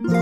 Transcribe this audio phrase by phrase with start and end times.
[0.00, 0.12] 皆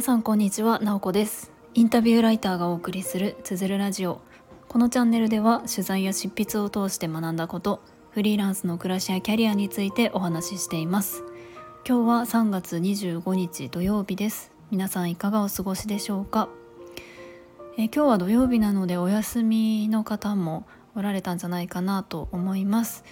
[0.00, 1.52] さんこんにちは、なおこです。
[1.74, 4.22] インタビューライターがお送りするつづるラジオ。
[4.68, 7.82] このチャンネルでは取材や執筆を通して学んだこと
[8.12, 11.24] フリーランスの暮らしやキャリアについてお話ししています。
[11.86, 14.50] 今日は3月25日土曜日です。
[14.70, 16.48] 皆さんいかがお過ごしでしょうか？
[17.76, 23.04] え今日は土曜日なのでお休みの方もおられたんじゃないかなと思います。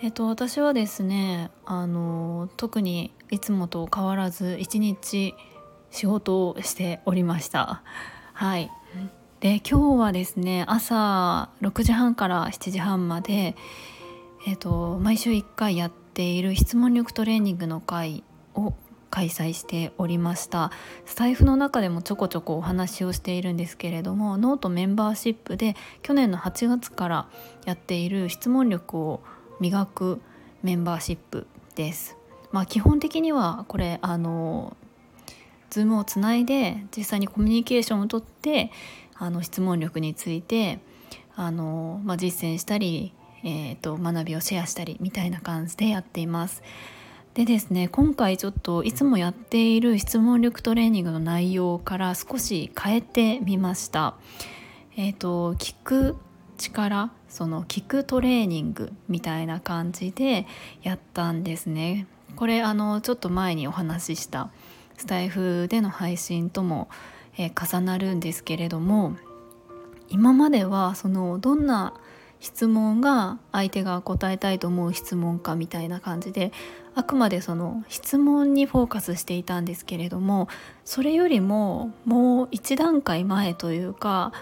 [0.00, 5.34] えっと私はですねあの特にいつもと変わらず一日
[5.90, 7.82] 仕事をしておりました。
[8.32, 8.70] はい。
[9.40, 13.56] で今日はですね朝6時半から7時半まで
[14.46, 18.22] えっと毎週1回やっている質問力トレーニングの会
[18.54, 18.74] を
[19.10, 20.70] 開催しておりました。
[21.06, 27.28] スタイフの中でもちょこちょこお話をしているんですけれどもノートメンバーシップで去年の8月から
[27.64, 29.22] やっている質問力を
[29.60, 30.20] 磨く
[30.62, 32.16] メンバーシップです。
[32.50, 34.76] まあ、基本的にはこれあの
[35.70, 38.70] Zoom をつないで実際にコミュニケーションをとって
[39.14, 40.80] あの質問力について
[41.36, 43.12] あの、まあ、実践したり、
[43.44, 46.62] えーと、学びをシェアしたりみたいな感じでやっています。
[47.34, 54.14] でですね今回ちょっといつもやっている質問力トレーニングの内容から少し変えてみました。
[54.96, 56.16] えーと、聞く
[56.58, 60.46] 力その聞くトレーニングみたいな感じで
[60.82, 62.06] やったんですね。
[62.36, 64.50] これあのちょっと前にお話しした
[64.98, 66.88] スタイフでの配信とも、
[67.38, 69.16] えー、重なるんですけれども
[70.08, 71.94] 今まではそのどんな
[72.40, 76.52] 質問が相手が答えたいと思う質問かみたいな感じで
[76.94, 80.48] あくまでその質問にフォーカスしていたんですけれども
[80.84, 84.32] それよりももう一段階前というか、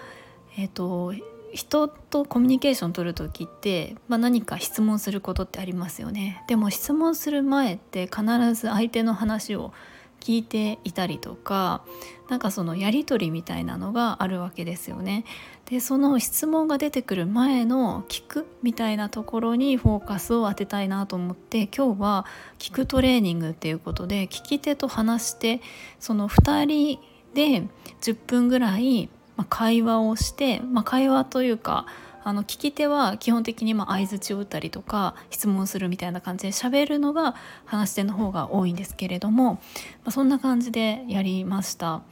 [0.58, 1.14] えーと、
[1.56, 6.44] 人とコミュニケーション取る時って、まあ、何か質問することってありますよね。
[6.48, 8.22] でも質問する前って必
[8.54, 9.72] ず相手の話を
[10.20, 11.84] 聞いていたりとか
[12.28, 15.24] なんかそのやり取りみたいなのがあるわけですよね。
[15.66, 22.26] でその質問が出てくる前の聞くみたいなところにフォーカスを当てたいなと思って今日は
[22.58, 25.60] 聞くトレーニングっていうことで聞き手と話して
[26.00, 27.00] その2人
[27.34, 27.66] で
[28.00, 29.08] 10分ぐらい
[29.44, 31.86] 会話をして、まあ、会話というか
[32.24, 37.36] あの聞き手は基本的に相づちを打ったりとか質問するみたいな感じで喋るのが
[37.66, 39.60] 話し手の方が多いんですけれども、ま
[40.06, 42.02] あ、そんな感じでやりました。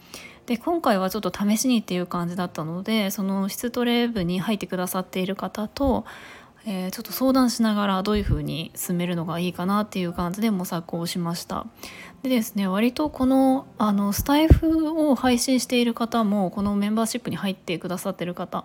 [0.46, 6.04] で今回はちょっと試しにっていう感じだったのでその質トレ部に入ってくださっている方と、
[6.66, 11.66] えー、ちょっと相談しながらどういう風に進めるのがいいかなっていう感じで模索をしました
[12.22, 18.64] でですね割とこのあのスタイフを配信している方もこのメンバーシップに入ってくださってる方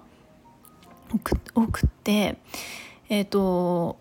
[1.53, 2.37] 多くて
[3.09, 3.97] えっ、ー、と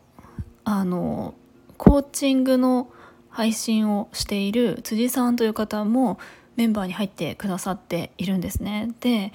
[0.65, 1.35] あの
[1.77, 2.91] コーチングの
[3.31, 6.19] 配信をしている辻さんという方も
[6.57, 8.91] メンバーに入ってくださっているんですね。
[8.99, 9.33] で、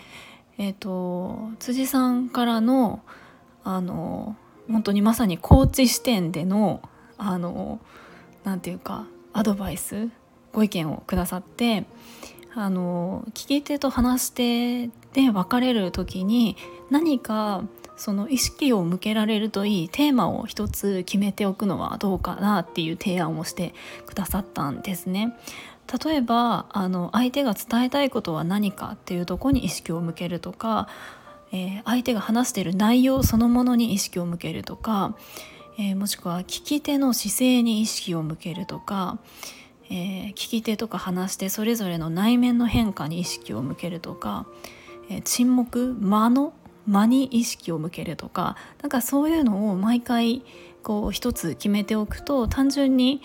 [0.57, 3.01] えーと、辻さんからの
[3.63, 4.35] あの
[4.69, 6.81] 本当にまさにコーチ視点での
[7.17, 7.79] あの
[8.43, 10.09] なていうかアドバイス
[10.51, 11.85] ご意見をくださって
[12.55, 16.55] あの聞き手と話し手で分かれる時に
[16.89, 17.63] 何か
[17.95, 23.73] その意識を向けられるといいテーマを一つ決めておくのはどうかなっていう提案をして
[24.05, 25.37] くださったんですね。
[26.05, 30.87] 例えばあの相手が伝えたいことは何かっていうとこに意識を向けるとか、
[31.53, 35.15] えー、相手が話している内容そのものに意識を向けるとか、
[35.77, 39.19] えー、もしくは聞き手の姿勢に意識を向けるとか、
[39.89, 44.47] えー、聞き手とか話し手それぞれの内面の変化に意識を向けるとか、
[45.09, 46.53] え、沈黙間の
[46.87, 50.43] 間に意識を向けるとかなんかそういうのを毎回
[50.81, 53.21] こう一つ決めておくと単純に、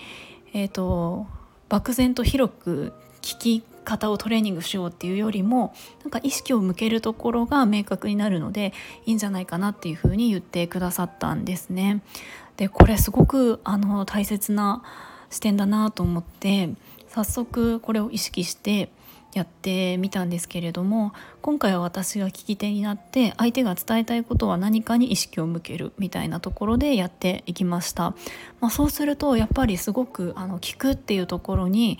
[0.53, 1.27] えーと、
[1.67, 5.73] 漠然と広く聞き方をトレーニングしようっていうよりも
[6.03, 8.73] なんか意識を向けるところが明確になるので
[9.05, 12.01] いいんじゃないかなっていうふうに言ってくださったんですね。
[12.57, 14.83] でこれすごくあの大切な
[15.29, 16.69] 視点だなと思って
[17.07, 18.89] 早速これを意識して
[19.33, 28.15] やってみたんですけれども今回は私が聞き手になって相手が伝えたいことは何かに意識を向けるみたいなところでやっていきました、
[28.59, 31.99] まあ、そうするとやっぱりすごくあの聞くっていうところに、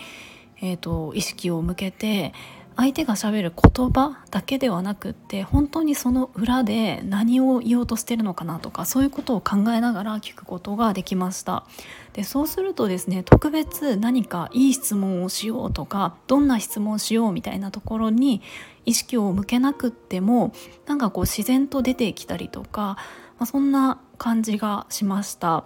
[0.62, 2.34] えーと意識を向けて
[2.80, 11.66] 相手がしゃべる言葉だけではなくって本当にその裏で何を言おうとしてるのかなとかそういうことを考えながら聞くことができました。
[12.14, 18.42] でそうするとですね特別何かいい質問をしようとかどんな質問しようみたいなところに
[18.86, 20.54] 意識を向けなくっても
[20.86, 22.96] なんかこう自然と出てきたりとか、ま
[23.40, 25.66] あ、そんな感じがしました、ま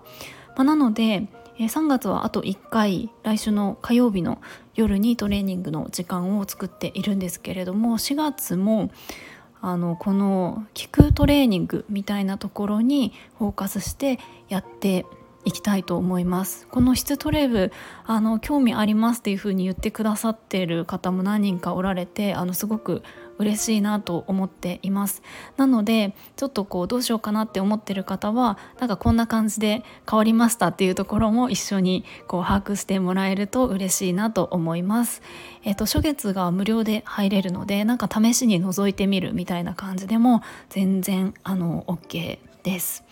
[0.57, 1.27] あ、なので
[1.57, 4.41] えー、3月はあと1回来週の火曜日の
[4.75, 8.91] 夜にトレーニングの時間を作っているんですけれども4月も
[9.61, 14.19] あのこの聞くトレーニングみたいなところにフォーカスして
[14.49, 15.05] やって
[15.45, 16.67] いきたいと思います。
[16.67, 17.71] この質トレブ
[18.05, 23.03] あの興味ありますっていう風に言ってくださってる方も何人かおられてあのすごく
[23.37, 25.21] 嬉しいなと思っています。
[25.57, 35.21] なのでちょっとこうどうしようかなって思ってる方はなんかこんな感じで変わりましたっていうところも一緒にこう把握してもらえると嬉しいなと思います。
[35.63, 43.03] えっ、と初月が無料で入れるのでなんか試しに覗いてみるみたいな感じでも全然あの OK です。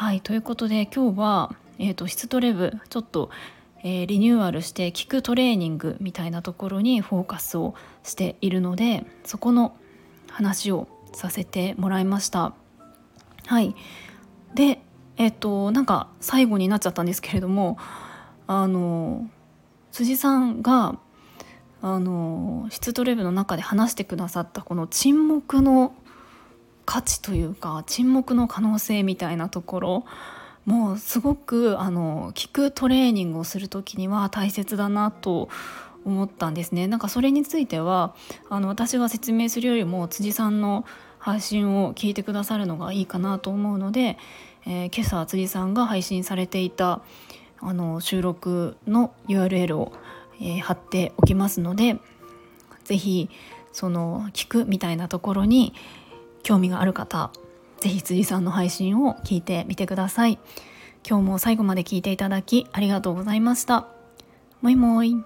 [0.00, 3.28] はいということで今日は、えーと、質トレブちょっと、
[3.82, 9.76] えー、リニューアルして聞くトレーニングみたいなところにフォーカスをしているのでそこの
[10.30, 12.54] 話をさせてもらいました。
[13.46, 13.74] はい
[14.54, 14.80] で
[15.16, 17.78] えっ、ー、となんか最後になっちゃったんですけれども
[18.46, 19.28] あの
[19.92, 20.98] 辻さんが
[21.82, 25.94] あの質トレブの中で話してくださったこの沈黙の
[26.84, 30.04] 価値というか沈黙の可能性みたいなところ
[30.64, 35.48] もうすごくあの聞くトレーニングをする時には大切だなと
[36.04, 36.86] 思ったんですね。
[36.86, 38.14] なんかそれについては
[38.48, 40.84] あの私が説明するよりも辻さんの
[41.18, 44.18] 配信を聞いてくださるのがいいかなと思うので、
[44.66, 47.02] えー、今朝辻さんが配信されていた
[47.60, 49.92] あの収録の URL を、
[50.40, 51.98] えー、貼っておきますので
[52.84, 53.28] 是非
[53.72, 55.74] その聞くみたいなところに
[56.42, 57.30] 興味がある方
[57.80, 60.38] ぜひ辻さんの配信を聞いてみてください。
[61.08, 63.88] 今日も最後まで聞いていただきありがとうございました。
[64.60, 65.16] もいもい。